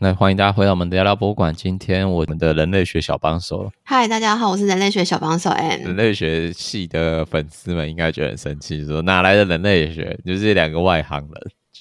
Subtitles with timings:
[0.00, 1.52] 那欢迎大家回到我们的聊聊博物馆。
[1.52, 5.82] 今天我们的人类学小帮手，嗨，大家好，我是人类学小帮手 Ann。
[5.82, 10.16] 人类学系的粉丝们应该觉得很生气，说哪来的人类学？
[10.24, 11.32] 就是两个外行人。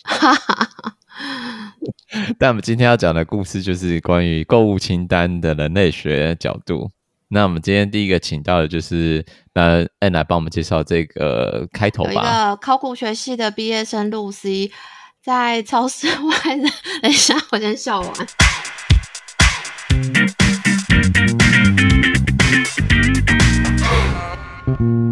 [2.40, 6.90] 但我们今天要讲的故事就是关于购物清单的人类学角度。
[7.28, 9.24] 那我们今天第一个请到的就是
[9.54, 12.14] 那 Ann 来帮我们介绍这个开头吧。
[12.14, 14.72] 有一个考古学系的毕业生露西。
[15.28, 16.70] 在超市 外的，
[17.02, 18.10] 等一下，我先笑完。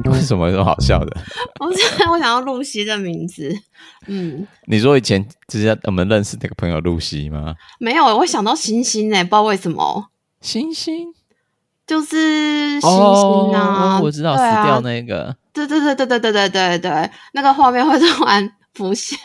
[0.06, 1.18] 为什么这么好笑的？
[1.60, 3.54] 我我想要露西的名字。
[4.08, 7.54] 嗯，你说以前之前我们认识那个朋友露西吗？
[7.78, 10.12] 没有，我会想到星星诶，不知道为什么。
[10.40, 11.14] 星星
[11.86, 14.00] 就是星星啊！
[14.00, 15.36] 哦、我知道、啊、死掉那个。
[15.52, 18.50] 对对对对对对对对对，那个画面会突然。
[18.76, 19.18] 浮现，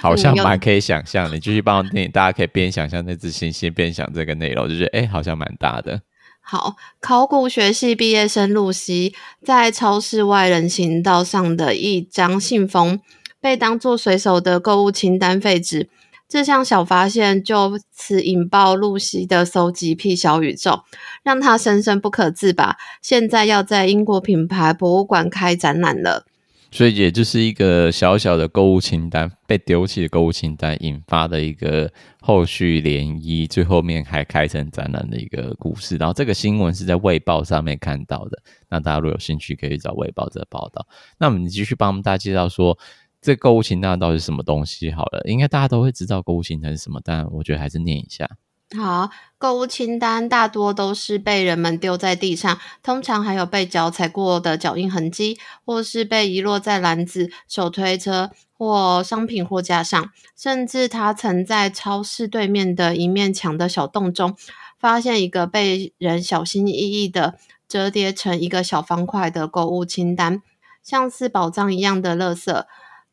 [0.00, 1.34] 好像蛮可以想象的。
[1.34, 6.02] 你继续帮我念，大家可以边想象那只星星，边想这个内容，就觉得哎、欸，好像蛮大的。
[6.42, 13.00] 好，考古学系毕业生露西在超市外人行道上的一张信封，
[13.40, 15.88] 被当作随手的购物清单废纸。
[16.28, 20.82] 这项小发现就此引爆露西的搜集癖小宇宙，
[21.24, 22.76] 让她深深不可自拔。
[23.02, 26.24] 现在要在英国品牌博物馆开展览了。
[26.72, 35.96] 所以，也就是一个小小的购物清单被丢弃的购物清单引发的一个后续涟漪，最后面还开成展览的一个故事。
[35.96, 38.40] 然后，这个新闻是在《卫报》上面看到的。
[38.68, 40.86] 那大家如果有兴趣，可以找《卫报》这报道。
[41.18, 42.78] 那我们继续帮大家介绍说，
[43.20, 44.92] 这购物清单到底是什么东西？
[44.92, 48.30] 好了，应该大家都会知道购物清单是什么，但我觉得还是念一下。
[48.78, 60.10] 好，购物清单大多都是被人们丢在地上，通常还有被脚踩过的脚印痕迹，或是被遗落在篮子、手推车或商品货架上。
[60.36, 64.36] 甚至他曾在超市对面的一面墙的小洞中，
[64.78, 70.40] 发现一个被人小心翼翼的折叠成一个小方块的购物清单，
[70.84, 72.64] 像是宝藏一样的垃圾。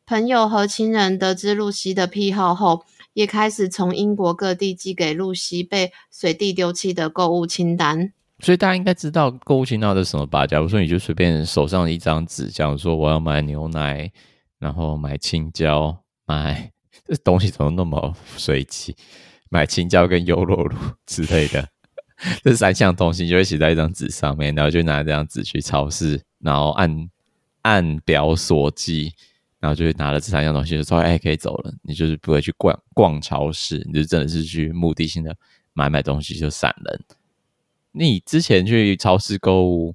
[0.06, 2.84] 朋友和亲人得知露西的癖好后，
[3.18, 8.12] 也开始从英国各地寄给露西被随地丢弃的购物清单。
[8.38, 10.46] 所以大家应该知道购物清单是什么吧？
[10.46, 14.08] 假如说你就随便手上一张纸，假如说我要买牛奶，
[14.60, 16.70] 然后买青椒，买
[17.04, 18.94] 这东西怎么那么随机？
[19.48, 21.68] 买青椒跟优酪乳 之类的，
[22.44, 27.10] 这三项东西就会写在一张纸上面，然后就拿这张纸去超市，然后按
[27.62, 29.12] 按表索寄。
[29.60, 35.34] 然后就会拿了这三样东西，就说：“哎，可以走了。”你就是不会去逛逛超市，你就真的是去目的性的
[35.72, 37.00] 买买东西，就散人。
[37.92, 39.94] 你之前去超市购物，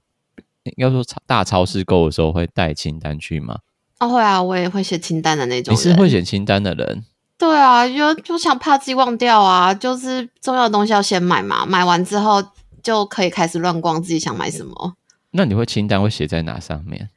[0.63, 3.59] 应该说大超市购物的时候会带清单去吗？
[4.00, 5.74] 哦，会啊，我也会写清单的那种。
[5.74, 7.06] 你是会写清单的人？
[7.38, 12.44] 对啊，就就想怕自己忘掉啊，就是重要的东西要先买嘛，买完之后
[12.81, 14.95] 就可以开始乱逛，自己想买什么。
[15.31, 17.09] 那你会清单会写在哪上面？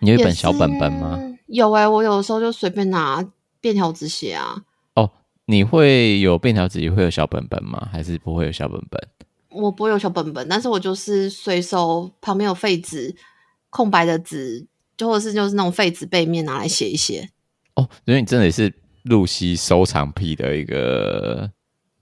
[0.00, 1.18] 你有一本小本本吗？
[1.46, 3.24] 有哎、欸，我有的时候就随便拿
[3.60, 4.56] 便条纸写啊。
[4.94, 5.10] 哦，
[5.46, 7.88] 你会有便条纸，也会有小本本吗？
[7.92, 9.00] 还是不会有小本本？
[9.50, 13.14] 我不会有小本本，但是我就是随手旁边有废纸、
[13.70, 17.30] 空白的纸，就或者是就是那种废纸背面拿来写一写。
[17.74, 18.72] 哦，因为你真的是
[19.04, 21.50] 露西收藏癖的一个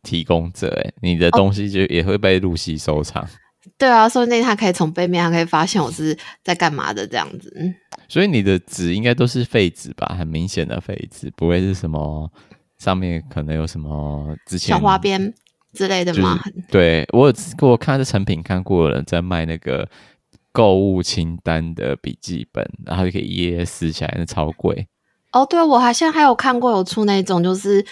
[0.02, 3.22] 提供者哎，你的东西就也会被露西收藏。
[3.22, 3.28] 哦
[3.78, 7.50] 对啊，说不定他可以从背面，他可以发现我是在干嘛的这样子。
[8.08, 10.14] 所以你的纸应该都是废纸吧？
[10.18, 12.30] 很明显的废纸，不会是什么
[12.78, 15.32] 上面可能有什么之前小花边
[15.72, 16.38] 之类的吗？
[16.44, 17.34] 就是、对，我有
[17.68, 19.88] 我看这成品看过有人在卖那个
[20.52, 24.86] 购物清单的笔记本，然后就可以一页页撕起来，那超贵。
[25.32, 27.84] 哦，对，我还现在还有看过有出那种就是。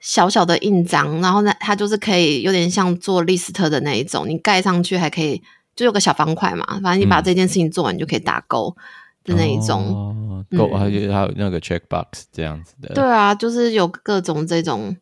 [0.00, 5.42] 小小的印章，然后呢，它就是可以有点像做 list 的那一种，你盖上去还可以，
[5.74, 8.76] 就有个小方块嘛，反正你把这件事情做完，你就可以打勾
[9.24, 9.82] 的那一种。
[9.82, 12.94] 哦，勾、嗯、还有还有那个 check box 这样子的。
[12.94, 14.96] 对啊，就是有各种这种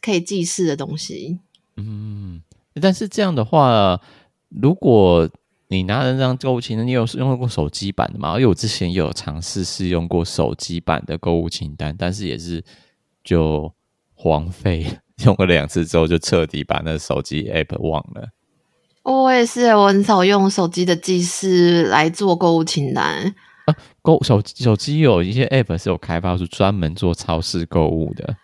[0.00, 1.38] 可以记事的东西。
[1.76, 2.40] 嗯，
[2.80, 4.00] 但是这样的话，
[4.48, 5.28] 如果
[5.68, 8.34] 你拿着这张购物清单，你有用过手机版的吗？
[8.34, 12.64] 因为我之前也有尝试试用过手机版的购物清单，但是也是
[13.22, 13.72] 就。
[14.14, 14.86] 荒废
[15.26, 18.28] 用了两次之后，就彻底把那手机 app 忘了。
[19.02, 23.34] 我也是，我很少用手机的记事来做购物清单。
[23.66, 28.36] 啊，购手手机有一些 app 是有开发出专门做超市购物的。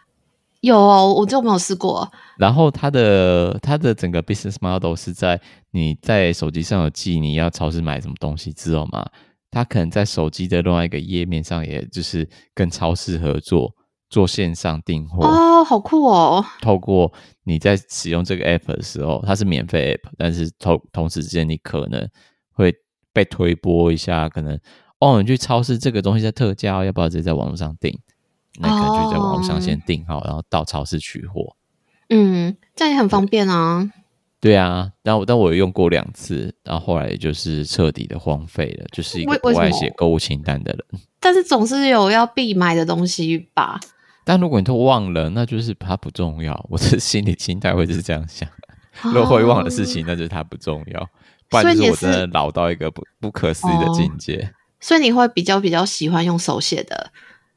[0.60, 2.10] 有哦，我就没有试过。
[2.36, 5.40] 然后它的它的整个 business model 是在
[5.70, 9.08] 你在手机上有记你要超市买什么东西之后嘛，
[9.52, 13.72] 它可能在手机的另外一个页面上，也就是跟超市合作。
[14.10, 16.44] 做线上订货哦，好酷哦！
[16.60, 17.12] 透过
[17.44, 22.08] 你在使用这个 app 的时候，它是免费 app，但是同同时之间你可能
[22.52, 22.74] 会
[23.12, 24.58] 被推播一下，可能
[24.98, 27.98] 哦，你去超市这个东西在特价，要不要直接在网络上订？
[28.60, 31.54] 那可能就在网络上先订好，然后到超市取货。
[32.08, 33.92] 嗯，这样也很方便啊。
[34.40, 41.02] 对啊，但我但我有用过两次，然后后来就是彻底的荒废了，就是一个不爱写购物清单的人。
[41.20, 43.78] 但是总是有要必买的东西吧？
[44.28, 46.52] 但如果你都忘了，那就是它不重要。
[46.68, 48.46] 我的心理心态会是这样想：
[49.02, 51.00] 如果会忘的事情，那就是它不重要。
[51.00, 51.08] 哦、
[51.48, 54.36] 不然就是我真的老到一个不不可思议的境界。
[54.36, 54.48] 哦。
[54.80, 57.10] 所以你会比较比较喜欢用手写的，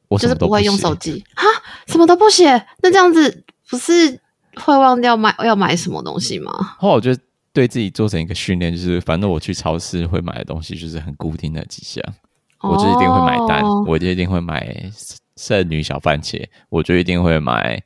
[0.08, 1.46] 我就是不会用手机哈，
[1.88, 2.48] 什么都不写。
[2.82, 4.18] 那这样子不是
[4.56, 6.54] 会忘掉买要买什么东西吗？
[6.80, 7.12] 后来我就
[7.52, 12.02] 对自己做成一个训练，就是反正我去超市会买的东西就是很固定的几项，
[12.62, 14.90] 哦、我就一定会买单，我就一定会买。
[15.38, 17.82] 剩女小番茄，我就一定会买，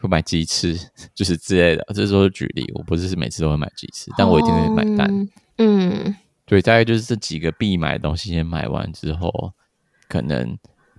[0.00, 0.78] 会买鸡翅，
[1.14, 1.86] 就是之类的。
[1.94, 5.28] 这都是举例，我不是每次都会买鸡翅，但我一定会买单。
[5.58, 6.14] 嗯，
[6.46, 9.52] 对，大概就是这几个必买的东西，先买完之后，
[10.08, 10.58] 可能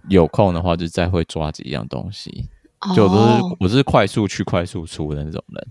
[0.09, 2.49] 有空的话，就再会抓几样东西。
[2.95, 5.67] 就都是、哦、我是快速去快速出的那种人。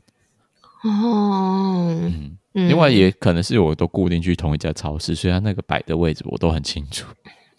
[0.82, 7.06] 哦，嗯，另外也可能是我都固定去同一家超市，所以它那个摆的位置我都很清楚。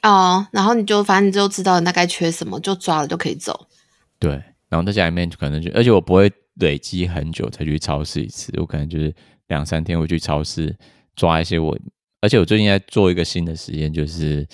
[0.07, 3.67] 哦，然后你就反正你就知道你大概缺什么，就抓了就可以走。
[4.19, 4.33] 对，
[4.69, 9.11] 然后在家里面可能就，而且我不会累积很久才去超市一次，我可能就是
[9.47, 10.77] 两三天会去超市
[11.15, 11.75] 抓一些我，
[12.21, 14.47] 而且我最近在做一个新的实验，就是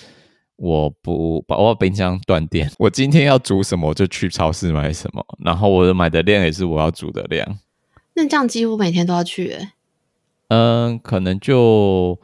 [0.56, 7.58] 我不把我冰箱断电， 我今天要煮什么我就去超市买什么，然后我买的量也是我要煮的量。
[8.14, 9.68] 那这样几乎每天都要去诶？
[10.48, 12.18] 嗯，可能就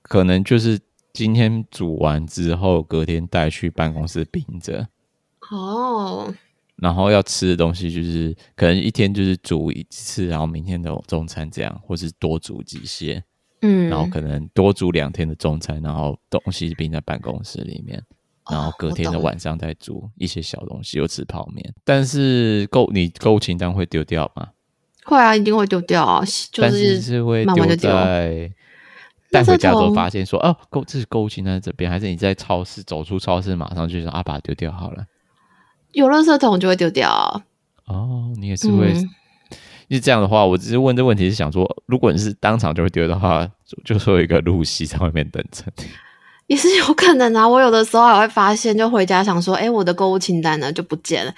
[0.00, 0.80] 可能就是。
[1.12, 4.88] 今天煮完之后，隔天带去办公室冰着。
[5.50, 6.32] 哦。
[6.76, 13.22] 然后要吃的东西就是可能一天就是煮一次，然后明天的中餐这样，或是多煮几些。
[13.60, 13.88] 嗯。
[13.88, 18.02] 然后可能多煮两天的中餐，然后东西冰在办公室里面，
[18.50, 21.74] 然后隔天的晚上再煮一些小东西，又吃泡面。
[21.84, 24.48] 但是购你购物清单会丢掉吗？
[25.04, 26.20] 会啊，一定会丢掉啊。
[26.24, 28.50] 就是、但是是会丢在。
[29.32, 35.04] 带回家之后发现说哦，购这是购物清单在这边，还是你在超市走出超市马上就说啊，把它丢掉好了。
[35.92, 37.42] 有垃圾桶就会丢掉。
[37.86, 39.08] 哦，你也是会，嗯、
[39.90, 43.48] 是这样的话，我只是问这问题是想说，如果你是当场就会丢的话，
[43.84, 45.64] 就说一个露西在外面等着。
[46.46, 51.34] 也是有可能啊，我有的时候还会发现，就回家想说，哎，我的购物清单呢就不见了，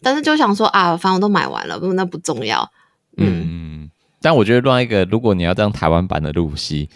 [0.00, 2.70] 但是就想说啊，反正我都买完了，那不重要。
[3.16, 3.90] 嗯，嗯
[4.20, 6.88] 但我觉得另外一个，如果你要当台湾版的露西。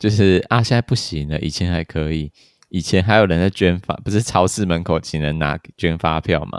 [0.00, 2.32] 就是啊，现在不行了，以前还可以，
[2.70, 6.58] 以前还有人在捐发，不是超市门口请人拿捐发票吗？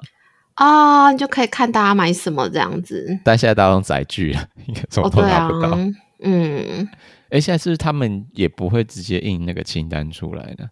[0.54, 3.20] 啊、哦，你就可以看大家买什么这样子。
[3.24, 5.72] 但现在大家用载具了，应该什么都拿不到。
[5.72, 6.88] 哦、嗯，
[7.30, 10.70] 哎、欸，现在是不是他们也不会直接印那个清单出来呢？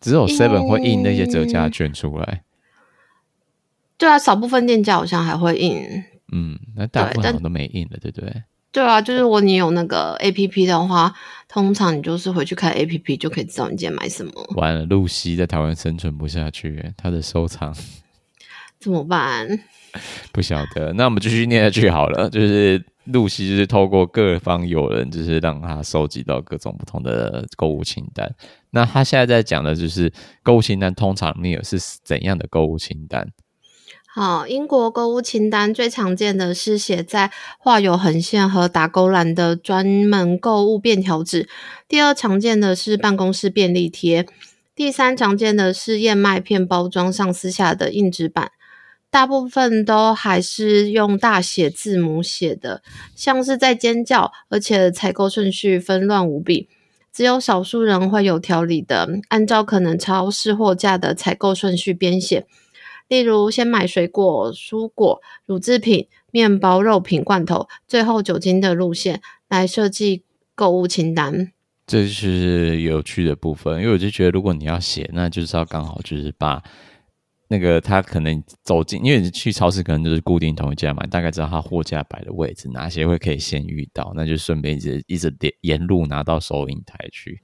[0.00, 2.44] 只有 Seven 会印那些折价券出来、嗯。
[3.98, 5.82] 对啊，少部分店家好像还会印。
[6.32, 8.42] 嗯，那大部分好像都没印了，对，对不对？
[8.72, 11.14] 对啊，就是如果你有那个 A P P 的话，
[11.46, 14.32] 通常你就是回去看 A P P 就可以知道你今天买什么。
[14.56, 17.76] 完了，露西在台湾生存不下去，她的收藏
[18.80, 19.46] 怎么办？
[20.32, 20.92] 不晓得。
[20.94, 22.30] 那我们继续念下去好了。
[22.30, 28.34] 就是露西，就是透过各方友人，就是让他收集到各种不同的购物清单。
[28.70, 30.10] 那他现在在讲的就是
[30.42, 33.28] 购物清单，通常你有是怎样的购物清单？
[34.14, 41.48] 好，英国购物清单最常见的是写在画有横线和打勾栏的专门购物便条纸。
[41.88, 44.26] 第二常见的是办公室便利贴。
[44.74, 48.50] 第三常见的是燕麦片包装上撕下的硬纸板。
[49.10, 52.82] 大部分都还是用大写字母写的，
[53.16, 56.68] 像是在尖叫，而且采购顺序纷乱无比。
[57.10, 62.46] 只有少数人会有条理的按照可能超市货架的采购顺序编写。
[63.12, 71.52] 例如，先买水果、蔬果、乳制品、面包、肉品、罐头，最后酒精的路线来设计购物清单。
[71.86, 76.62] 这是有趣的部分，因为我就觉得，如果你要写，那就是要刚好就是把
[77.48, 87.42] 那个他可能走进，因为你去超市可能就是固定同一家嘛，大概知道他货架摆的位置，哪些会可以先遇到，那就顺便一直一直沿沿路拿到收银台去。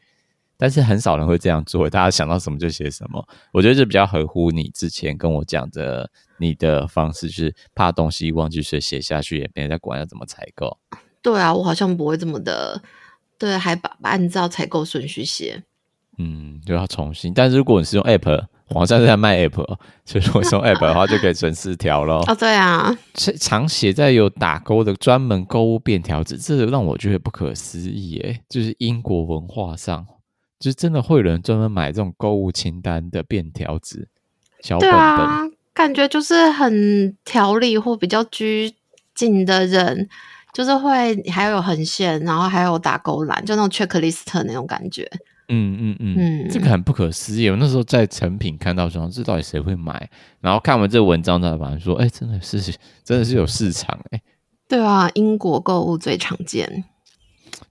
[0.58, 3.26] 但是很少人会这样做，大家想到什么就写什么。
[3.52, 10.76] 我觉得这比较合乎你之前跟我讲的你的方式，就是怕东西忘记，所以写下去，也没人在管要怎么采购。
[11.22, 12.82] 对啊，我好像不会这么的，
[13.38, 15.62] 对，还把按照采购顺序写。
[16.18, 17.32] 嗯，就要重新。
[17.32, 19.64] 但是如果你是用 App 网站是在卖 app，
[20.04, 22.22] 所以如果用 app 的话， 就可以存四条咯。
[22.26, 22.94] 哦，对啊，
[23.40, 30.06] 常写在有打勾的专门购物便条纸，这让我觉得不可思议诶，就是英国文化上，
[30.58, 34.08] 就是真的会有人专门买这种购物清单的便条纸，
[34.60, 35.52] 小本本。
[35.72, 38.74] 感觉就是很条理或比较拘
[39.14, 40.08] 谨的人，
[40.52, 45.08] 就是会还有横线，然后还有打勾栏，就那种 checklist 那种感觉。
[45.50, 47.48] 嗯嗯嗯，嗯，这个很不可思议。
[47.48, 50.10] 我那时候在成品看到说，这到底谁会买？
[50.40, 52.60] 然后看完这个文章，才发现说，哎，真的是，
[53.04, 54.20] 真的是有市场哎。
[54.68, 56.84] 对啊，英国购物最常见。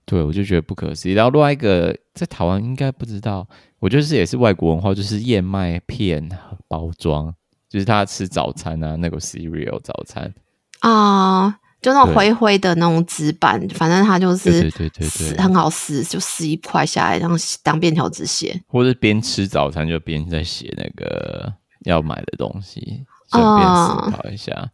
[0.05, 1.13] 对，我就觉得不可思议。
[1.13, 3.47] 然后另外一个在台湾应该不知道，
[3.79, 6.29] 我觉得是也是外国文化，就是燕麦片
[6.67, 7.33] 包装，
[7.69, 10.33] 就是他吃早餐啊，那个 cereal 早餐
[10.79, 11.59] 啊。
[11.79, 18.59] 就那种灰灰的那种纸板，反正它就是对对对对，很好撕，就撕一块下来，然后当便条纸写。
[18.67, 21.53] 或者边吃早餐就边在写那个
[21.85, 24.51] 要买的东西，顺便思考一下。
[24.53, 24.69] Uh,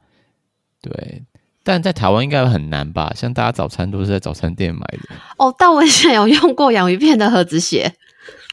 [0.81, 1.23] 对，
[1.63, 3.11] 但在台湾应该很难吧？
[3.15, 5.15] 像大家早餐都是在早餐店买的。
[5.37, 7.93] 哦，但我以前有用过洋芋片的盒子写。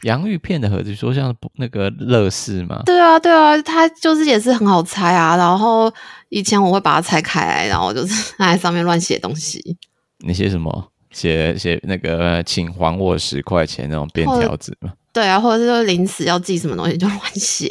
[0.03, 2.81] 洋芋片的盒子，说像那个乐事吗？
[2.85, 5.37] 对啊，对啊，它就是也是很好拆啊。
[5.37, 5.93] 然后
[6.29, 9.77] 以前我会把它拆开来，然后就是在上面乱写东西。
[10.25, 10.91] 你写什么？
[11.11, 14.93] 写写那个，请还我十块钱那种便条纸吗？
[15.13, 17.67] 对啊，或者是说临时要寄什么东西就乱写。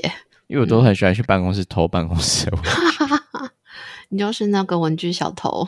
[0.47, 2.47] 因为我都很喜欢去办公室偷办公室。
[4.11, 5.67] 你就是那个文具小偷。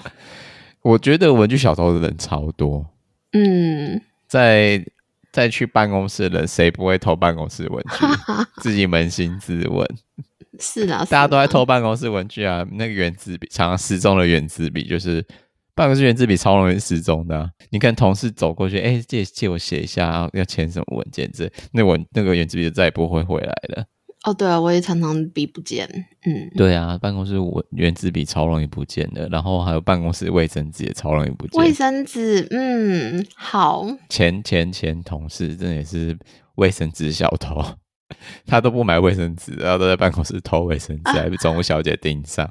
[0.83, 2.87] 我觉得文具小偷的人超多。
[3.33, 4.85] 嗯，在。
[5.33, 8.05] 再去办公室的人，谁不会偷办公室文具？
[8.61, 9.89] 自己扪心自问。
[10.61, 12.63] 是啊，大家都在偷办公室文具啊。
[12.73, 15.27] 那个原子笔，常常失踪的原子笔，就是
[15.75, 17.49] 办公室原子笔超容易失踪的啊。
[17.71, 21.33] 你看同事走过去，哎，借借我写一下，要签什么文件？
[21.33, 23.87] 这那文那个原子笔就再也不会回来了。
[24.25, 25.89] 哦，对啊，我也常常笔不见，
[26.25, 31.61] 嗯，对啊，办公室文原子笔超容易不见的，然后还有办公室卫生纸也超容易不见。
[31.61, 33.85] 卫生纸，嗯，好。
[34.09, 36.17] 前前前同事真的也是
[36.55, 37.65] 卫生纸小偷，
[38.47, 42.49] 他都不买卫生纸，然后都在办公室偷卫生纸， 还被总务小姐盯上，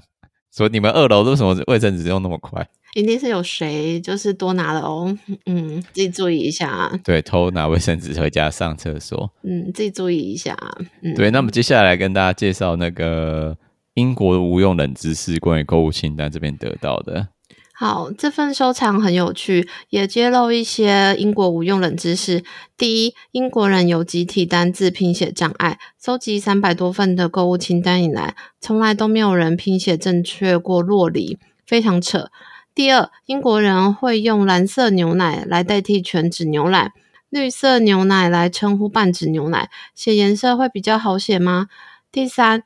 [0.53, 2.67] 说你们二楼为什么卫生纸用那么快？
[2.93, 6.91] 一定是有谁就是多拿了哦，嗯，自己注意一下。
[7.03, 10.57] 对，偷拿卫生纸回家上厕所，嗯，自己注意一下。
[11.01, 13.57] 嗯，对，那么接下来跟大家介绍那个
[13.93, 17.29] 英国的无用冷知识，关于购物清单这边得到的。
[17.73, 22.43] 好，这份收藏很有趣，也揭露一些英国无用冷知识。
[22.77, 32.29] 第一，英国人有集体单字拼写障碍，搜集三百多份的购物清单以来，从来都没有人拼写正确过洛梨，非常扯。
[32.73, 36.93] 第二，英国人会用蓝色牛奶来代替全脂牛奶，
[37.29, 41.67] 绿色牛奶来称呼半脂牛奶，写颜色会比较好写吗？
[42.13, 42.63] 第三，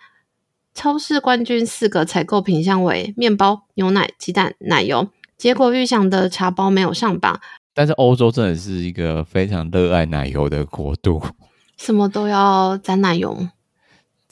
[0.76, 7.42] 超市冠军四个采购品项为面包、牛奶、鸡蛋、奶油，结果预想的茶包没有上榜。
[7.74, 11.22] 但是欧洲真的是一个非常热爱奶油的国度，
[11.78, 13.48] 什么都要沾奶油。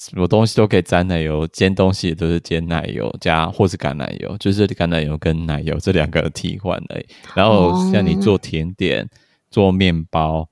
[0.10, 7.05] 什么东西都可以沾奶油，煎东西也都是煎奶油加或是橄榄油，就是橄榄油跟奶油这两个替换而已。
[7.33, 9.07] 然后像你做甜点、哦、
[9.50, 10.50] 做面包，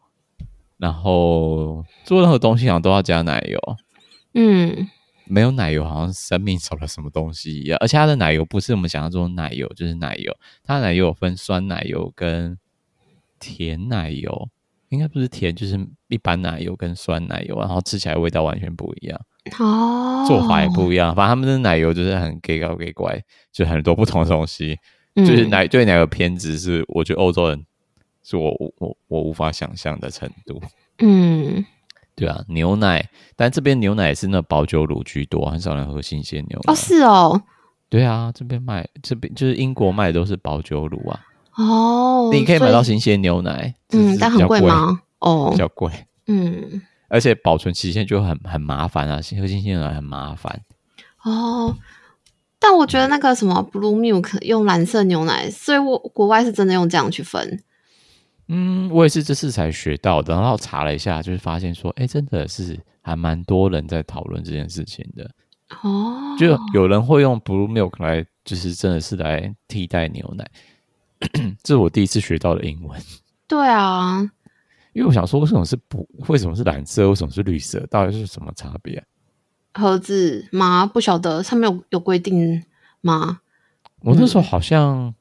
[0.78, 3.60] 然后做任何东西好像都要加奶油。
[4.36, 4.88] 嗯，
[5.26, 7.78] 没有奶油好像生命少了什么东西一样。
[7.82, 10.34] 而且它的奶油不是我们想象中的奶油，就是奶油。
[10.64, 12.58] 它的奶油有分酸奶油跟
[13.38, 14.48] 甜奶油，
[14.88, 15.78] 应该不是甜，就是
[16.08, 19.20] 一般奶油跟酸奶油，然后吃起来味道完全不一样。
[19.60, 23.20] 哦，做法也不一样，反正他们的奶油就是很给高给怪，
[23.52, 24.78] 就很多不同的东西。
[25.16, 27.66] 嗯、就是奶对奶油偏执，是我觉得欧洲人
[28.24, 30.62] 是我我我无法想象的程度。
[31.00, 31.66] 嗯，
[32.16, 33.04] 对啊，牛奶，
[33.36, 36.72] 但这边牛奶也是那保酒乳居多，很少人喝新鲜牛奶。
[36.72, 37.42] 哦，是哦，
[37.90, 41.20] 对啊，这边卖这边就是英国卖的都是保酒乳啊。
[41.56, 45.02] 哦，你可以买到新鲜牛奶，嗯，但很贵吗？
[45.20, 45.92] 哦，比较贵，
[46.28, 46.82] 嗯。
[47.12, 50.62] 而且保存期限就很很麻烦啊，喝新鲜牛奶很麻烦。
[51.24, 51.76] 哦，
[52.58, 57.62] 但我觉得那个什么 Blue Milk 用蓝色牛奶，所以我国外是真的用这样去分。
[58.48, 65.30] 嗯，我也是这次才学到的，然后查了一下，就是发现说，哎，真的是还蛮多人在讨论这件事情的。
[65.84, 70.50] 哦，就有人会用 Blue Milk 来，就是真的是来替代牛奶。
[71.62, 73.00] 这是我第一次学到的英文。
[73.48, 74.32] 对啊。
[74.94, 76.08] 因为我想说，为什么是不？
[76.28, 77.08] 为什么是蓝色？
[77.10, 77.80] 为什么是绿色？
[77.88, 79.06] 到底是什么差别啊？
[79.74, 80.86] 盒子吗？
[80.86, 82.62] 不晓得，上面有有规定
[83.02, 83.40] 吗？
[84.02, 85.14] 我那时候好像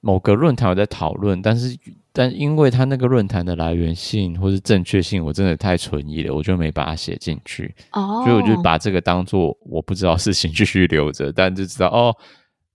[0.00, 1.76] 某个论坛有在讨论，但是
[2.12, 7.74] 但因为他那个论坛的来源性或是正确性，我真的太存疑了，我就没把它写进去。
[7.92, 12.14] 哦，所以我就把这个当做我不知道事情 继续留着，但就知道哦，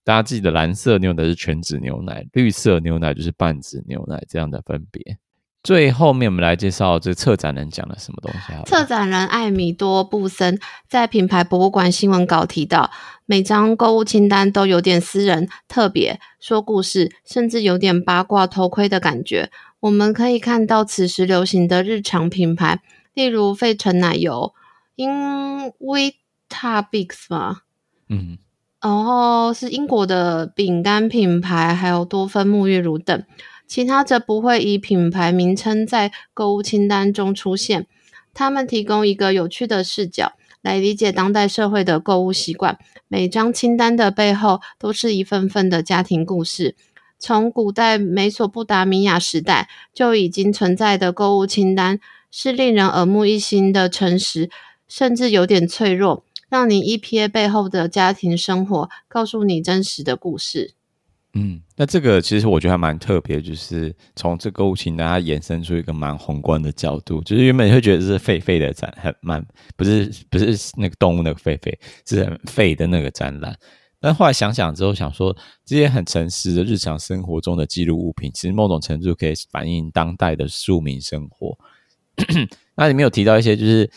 [0.04, 5.18] 大家记得蓝色牛奶是全脂牛奶，绿色牛奶就是半脂牛奶这样的分别。
[5.64, 8.64] 最后面我们来介绍这策展人讲了什么东西好。
[8.66, 12.90] 策展人艾米多布森在品牌博物馆新闻稿提到，
[13.28, 19.52] 每张购物清单都有点私人、特别、说故事，甚至有点八卦、偷窥的感觉。
[19.82, 22.82] 我们可以看到此时流行的日常品牌，
[23.14, 24.54] 例如费城奶油、
[24.96, 25.12] 因
[25.80, 27.62] Weetabix 吧，
[28.10, 28.40] 嗯，
[28.82, 33.24] 然后是英国的饼干品牌，还有多芬沐浴乳等。
[33.72, 37.88] 其他则不会以品牌名称在购物清单中出现。
[38.34, 42.78] 他们提供一个有趣的视角来理解当代社会的购物习惯。
[43.08, 46.76] 每张清单的背后都是一份份的家庭故事。
[47.18, 54.50] 从古代美索不达米亚时代就已经存在的购物清单，是令人耳目一新的诚实，
[54.90, 60.74] 甚至有点脆弱，让你一瞥背后的家庭生活，告诉你真实的故事。
[61.34, 69.42] 嗯，那这个其实我觉得还蛮特别，就是从这购物清单它延伸出一个蛮宏观的角度，就是原本你会觉得是废废的展，很蛮
[69.78, 73.58] 不是不是那个动物那个废废，是很废的那个展览。
[74.02, 75.34] 但后来想想之后，想说
[75.64, 81.58] 这些很诚实的日常生活中的记录物品，其实某种程度可以反映当代的庶民生活。
[82.76, 83.90] 那里面有提到一些，就是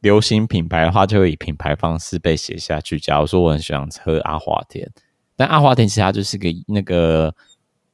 [0.00, 2.98] 流行品牌的话，就会以品牌方式被写下去。
[2.98, 4.90] 假如说我很喜欢喝阿华田。
[5.40, 7.34] 但阿华田其实它就是个那个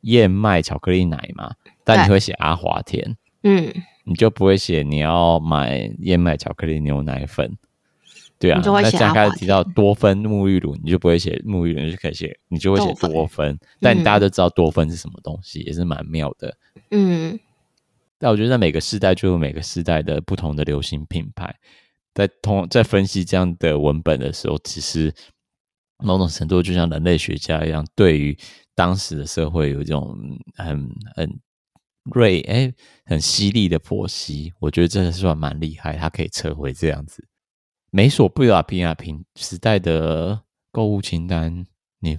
[0.00, 3.73] 燕麦巧克力奶嘛，但你会写阿华田，嗯，
[4.03, 7.57] 你就不会写你要买燕麦巧克力牛奶粉，
[8.41, 8.61] 对啊。
[8.65, 13.57] 那这样开始提到多芬沐浴乳，你就不会写沐浴乳，你就可以写，你就会写多芬。
[13.81, 16.57] 但你大家都知道多芬是什么东西，也是蛮妙的，
[16.91, 17.38] 嗯。
[18.19, 21.55] 但我觉得在每个时代就有每个时代的不同的流行品牌，
[22.12, 25.15] 在通在分析这样的文本的时候，其实。
[25.99, 28.37] 某种程度，就像人类学家一样，对于
[28.75, 30.17] 当时的社会有一种
[30.55, 31.40] 很很
[32.14, 32.73] 锐哎、
[33.05, 35.97] 很犀利的剖析，我觉得真的算蛮厉害。
[35.97, 37.27] 他可以撤回这样子。
[37.90, 41.66] 美索不达米亚平时代的购物清单，
[42.01, 42.16] 你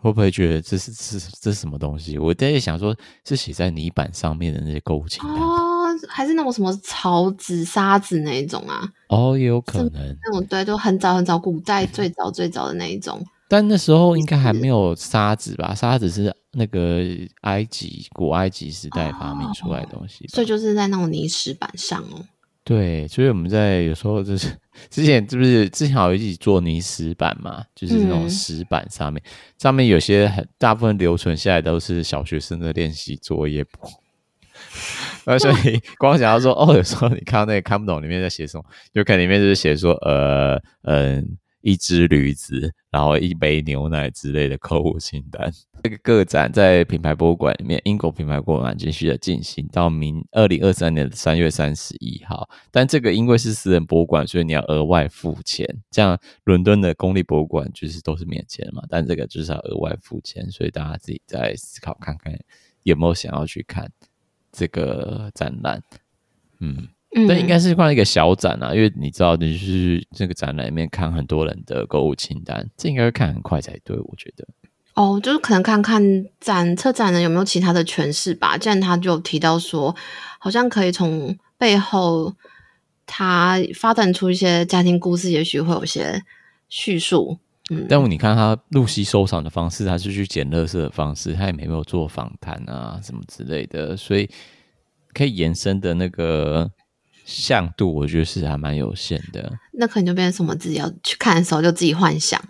[0.00, 2.18] 会不会觉得这是这是这是什么东西？
[2.18, 5.57] 我在想说，是写在泥板上面的那些购物清单。
[6.08, 8.88] 还是那种什么草纸、沙纸那一种啊？
[9.08, 13.24] 哦，也有可能那种对，就很早很早，古代最早最早的那一种。
[13.50, 15.74] 但那时候应该还没有沙纸吧？
[15.74, 17.02] 沙纸是那个
[17.42, 22.22] 埃及古埃及时代发明出来的东西，所以就是在那种泥石板上哦。
[22.62, 24.48] 对，所以我们在有时候就是
[24.90, 27.64] 之前是不是之前好像一起做泥石板嘛？
[27.74, 33.88] 就是那种石板上面，嗯、上面有些很大部分留存下来都是小学生的练习作业簿。
[35.38, 45.52] 所以光想要说哦，有时候你看到那个看不懂里面在写什么，就看里面就是写说呃嗯，一只驴子，然后一杯牛奶之类的购物清单。
[45.84, 52.48] 这个个展在品牌博物馆里面，英国品牌博物馆继续的进行到明二零二三年的三月三十一号。
[52.72, 55.64] 但这个因为是私人博物馆，所以你要额外付钱。
[55.90, 62.36] 这样伦敦的公立博物馆就是都是免钱嘛，但这个就是要额外付钱，所以大家自己再思考看看
[62.82, 63.88] 有没有想要去看。
[64.52, 65.82] 这个展览，
[66.60, 66.88] 嗯，
[67.28, 74.46] 但应该是放一个小展啊，因为你知道，你是这个展览里面看很多人的购物清单，这应该会看很快才对，我觉得。
[74.94, 76.02] 哦，就是可能看看
[76.40, 78.58] 展策展人有没有其他的诠释吧。
[78.58, 79.94] 既然他就提到说，
[80.40, 82.34] 好像可以从背后
[83.06, 86.20] 他发展出一些家庭故事，也许会有些
[86.68, 87.38] 叙述。
[87.70, 94.26] 嗯，但你看他露西收藏的方式，他是去捡垃圾的方式，他也没有做访谈啊什么之类的，所以
[95.12, 96.70] 可以延伸的那个
[97.26, 99.52] 向度，我觉得是还蛮有限的。
[99.72, 102.42] 那可能就变成什么自己要去看的时候就自己幻想，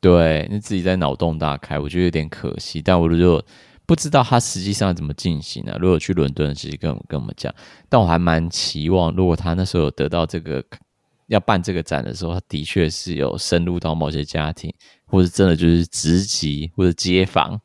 [0.00, 2.82] 对，你自己在脑洞大开，我觉得有点可惜。
[2.82, 3.44] 但我如果
[3.86, 5.78] 不知道他实际上怎么进行呢、啊？
[5.80, 7.54] 如果去伦敦，其实跟跟我们讲，
[7.88, 10.64] 但我还蛮期望，如果他那时候有得到这个。
[11.26, 14.72] 要办这个展的时候，他的确是有深入到某些家庭，
[15.04, 17.60] 或者真的就是直击或者街访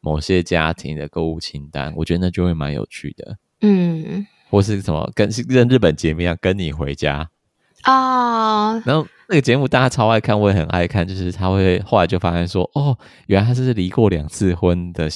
[0.00, 3.38] 某些家庭的购物清单，我觉得那就会蛮有趣的。
[3.60, 7.28] 嗯，或是什么跟跟日本节目一样，跟你回家
[7.82, 8.78] 啊。
[8.80, 15.08] 然后那个节目大家超爱看，我也很爱看，就是他会后来就发现说，哦，原来他是离过两次婚的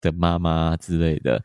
[0.00, 1.42] 的妈妈之类的。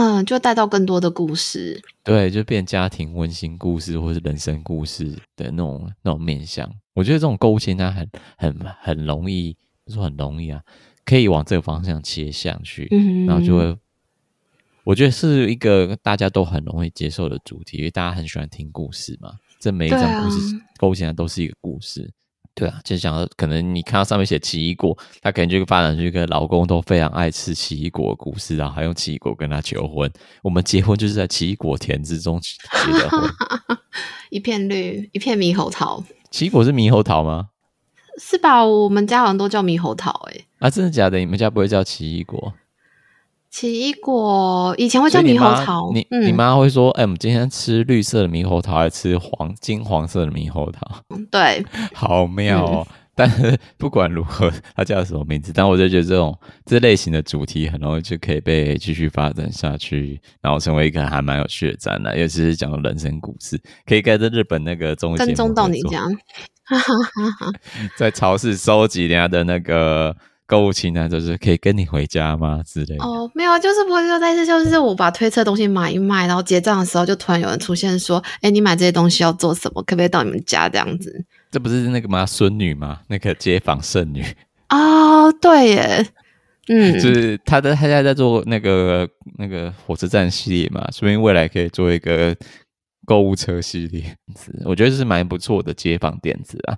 [0.00, 5.04] 嗯，就带到更多的故事，对，就变家庭温馨故事或是人生故事
[5.36, 6.66] 的那种那种面向。
[6.94, 10.62] 我觉得这种购物清单很很很容易，不是说很容易啊，
[11.04, 13.76] 可以往这个方向切向去，嗯、然后就会
[14.84, 19.34] 我觉得是一个大家都很容易接受的主题，因为大家很喜欢听故事嘛。
[19.58, 22.10] 这每一张故事勾起来都是一个故事。
[22.54, 30.10] 对啊，就想可能你看到上面写奇异果，他可能就会发展出一个老公都非常爱吃奇异果的故事，然后还用奇异果跟他求婚。
[30.42, 33.30] 我们结婚就是在奇异果田之中结的婚，
[34.30, 36.02] 一片绿，一片猕猴桃。
[36.30, 37.48] 奇异果是猕猴桃吗？
[38.18, 38.62] 是吧？
[38.64, 41.18] 我们家好像都叫猕猴桃，欸，哎，啊，真的假的？
[41.18, 42.52] 你们家不会叫奇异果？
[43.50, 50.80] 奇异果以前会叫猕猴桃，你你妈会说：“哎、我们今天吃绿色的猕猴桃，还是吃黄金黄色的猕猴桃？”
[51.32, 52.86] 对， 好妙哦！
[52.88, 66.08] 嗯、但是不管如何，它叫什么名字，但我就觉得这种这类型的主题很容易就可以被继续发展下去，然后成为一个还蛮有趣的展览，尤其是讲人生故事，可以跟着日本那个综艺节目跟踪到你这样，
[67.98, 70.16] 在超市收集人家的那个。
[70.50, 73.04] 购物清单就是可以跟你回家吗之类的？
[73.04, 79.80] 哦，没有，就是不会说，但是就是我把推车东西买一卖，然后结账的时候就突然有人出现说：“哎，你买这些东西要做什么？
[79.84, 82.26] 可不可以到你们家这样子？”这不是那个吗？
[82.26, 82.98] 孙女吗？
[83.06, 84.24] 那个街坊剩女
[84.70, 86.06] 哦，对耶，
[86.66, 89.08] 嗯，就是他的他现在在做那个
[89.38, 92.34] 那个火车站系列嘛，说明未来可以做一个
[93.06, 94.16] 购物车系列，
[94.64, 96.76] 我觉得这是蛮不错的街坊点子啊。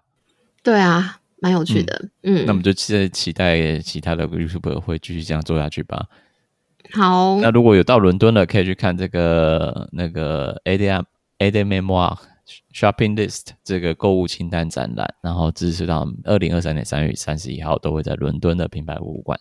[0.63, 1.17] 对啊。
[1.43, 6.07] 蛮有趣的，嗯，嗯，那我们就期待期待其他的 YouTuber 会继续这样做下去吧。
[6.93, 11.03] 好，那如果有到伦敦的，可以去看这个那个 ADM
[11.39, 12.17] ADM Memoir
[12.73, 19.37] Shopping List 这个购物清单展览，然后支持到二零二三年三月三十一号都会在伦敦的品牌博物馆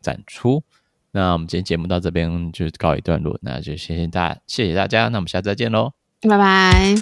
[0.00, 0.64] 展出。
[1.12, 5.92] 那我们今天节目到这边就告一段落，那就谢谢大谢谢大家，那我们下次再见喽，
[6.28, 6.96] 拜拜。